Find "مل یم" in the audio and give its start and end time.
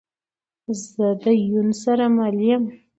2.17-2.63